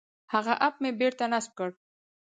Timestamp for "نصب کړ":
1.33-1.69